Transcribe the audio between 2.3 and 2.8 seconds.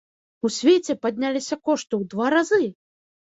разы!